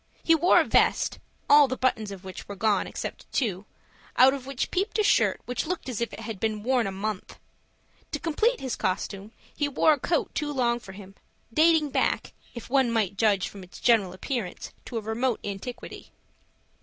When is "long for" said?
10.51-10.93